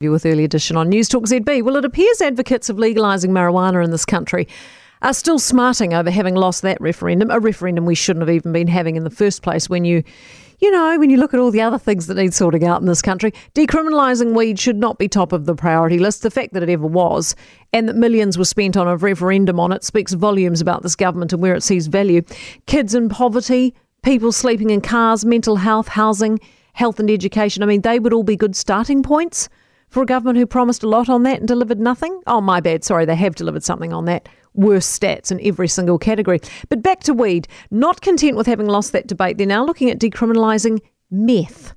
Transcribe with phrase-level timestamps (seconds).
[0.00, 1.60] with early edition on News Talk ZB.
[1.64, 4.46] Well, it appears advocates of legalising marijuana in this country
[5.02, 8.68] are still smarting over having lost that referendum, a referendum we shouldn't have even been
[8.68, 10.04] having in the first place when you
[10.60, 12.86] you know, when you look at all the other things that need sorting out in
[12.86, 16.22] this country, decriminalising weed should not be top of the priority list.
[16.22, 17.34] The fact that it ever was,
[17.72, 21.32] and that millions were spent on a referendum on it, speaks volumes about this government
[21.32, 22.22] and where it sees value.
[22.66, 26.38] Kids in poverty, people sleeping in cars, mental health, housing,
[26.74, 27.64] health and education.
[27.64, 29.48] I mean, they would all be good starting points
[29.90, 32.20] for a government who promised a lot on that and delivered nothing?
[32.26, 32.84] Oh, my bad.
[32.84, 34.28] Sorry, they have delivered something on that.
[34.54, 36.40] Worse stats in every single category.
[36.68, 37.48] But back to weed.
[37.70, 41.74] Not content with having lost that debate, they're now looking at decriminalising meth.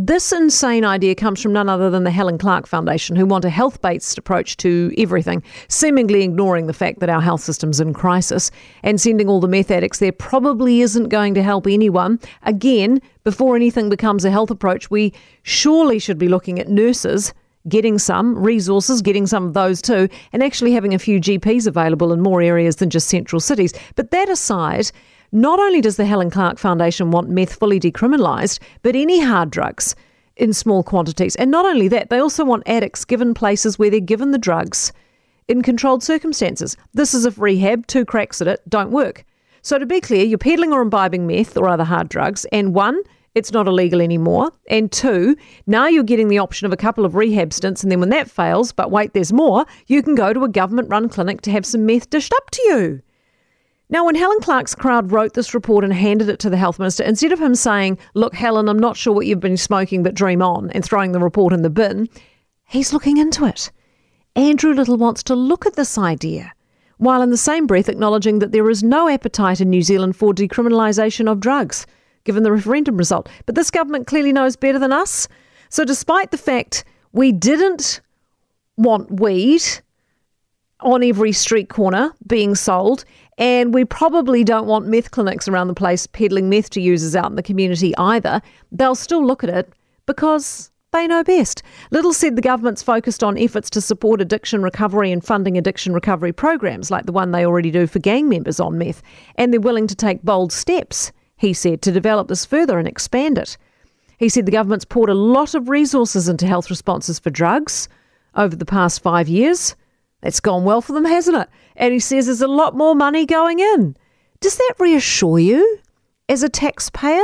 [0.00, 3.50] This insane idea comes from none other than the Helen Clark Foundation, who want a
[3.50, 8.52] health based approach to everything, seemingly ignoring the fact that our health system's in crisis
[8.84, 12.20] and sending all the meth addicts there probably isn't going to help anyone.
[12.44, 17.34] Again, before anything becomes a health approach, we surely should be looking at nurses
[17.68, 22.12] getting some resources, getting some of those too, and actually having a few GPs available
[22.12, 23.72] in more areas than just central cities.
[23.94, 24.90] But that aside,
[25.32, 29.94] not only does the Helen Clark Foundation want meth fully decriminalised, but any hard drugs
[30.36, 31.36] in small quantities.
[31.36, 34.92] And not only that, they also want addicts given places where they're given the drugs
[35.48, 36.76] in controlled circumstances.
[36.94, 39.24] This is if rehab, two cracks at it, don't work.
[39.62, 43.02] So to be clear, you're peddling or imbibing meth or other hard drugs, and one,
[43.38, 44.52] it's not illegal anymore.
[44.68, 45.36] And two,
[45.66, 48.30] now you're getting the option of a couple of rehab stints, and then when that
[48.30, 51.64] fails, but wait, there's more, you can go to a government run clinic to have
[51.64, 53.02] some meth dished up to you.
[53.90, 57.04] Now, when Helen Clark's crowd wrote this report and handed it to the health minister,
[57.04, 60.42] instead of him saying, Look, Helen, I'm not sure what you've been smoking, but dream
[60.42, 62.08] on, and throwing the report in the bin,
[62.66, 63.70] he's looking into it.
[64.36, 66.52] Andrew Little wants to look at this idea,
[66.98, 70.34] while in the same breath acknowledging that there is no appetite in New Zealand for
[70.34, 71.86] decriminalisation of drugs
[72.28, 73.26] given the referendum result.
[73.46, 75.28] But this government clearly knows better than us.
[75.70, 78.02] So, despite the fact we didn't
[78.76, 79.62] want weed
[80.80, 83.06] on every street corner being sold,
[83.38, 87.30] and we probably don't want meth clinics around the place peddling meth to users out
[87.30, 89.72] in the community either, they'll still look at it
[90.04, 91.62] because they know best.
[91.90, 96.34] Little said the government's focused on efforts to support addiction recovery and funding addiction recovery
[96.34, 99.02] programs like the one they already do for gang members on meth,
[99.36, 103.38] and they're willing to take bold steps he said, to develop this further and expand
[103.38, 103.56] it.
[104.18, 107.88] He said the government's poured a lot of resources into health responses for drugs
[108.34, 109.76] over the past five years.
[110.20, 111.48] That's gone well for them, hasn't it?
[111.76, 113.96] And he says there's a lot more money going in.
[114.40, 115.78] Does that reassure you
[116.28, 117.22] as a taxpayer?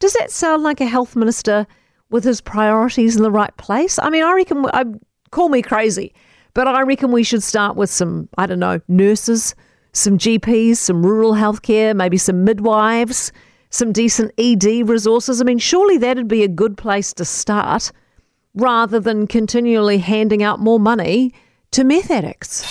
[0.00, 1.66] Does that sound like a health minister
[2.10, 4.00] with his priorities in the right place?
[4.00, 4.84] I mean, I reckon, I,
[5.30, 6.12] call me crazy,
[6.54, 9.54] but I reckon we should start with some, I don't know, nurses,
[9.92, 13.30] some GPs, some rural healthcare, maybe some midwives
[13.72, 15.40] some decent ED resources.
[15.40, 17.90] I mean, surely that'd be a good place to start
[18.54, 21.34] rather than continually handing out more money
[21.72, 22.62] to meth addicts.